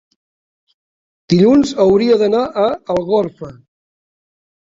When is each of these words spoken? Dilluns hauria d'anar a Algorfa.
Dilluns 1.33 1.73
hauria 1.85 2.17
d'anar 2.21 2.41
a 2.63 2.63
Algorfa. 2.95 3.51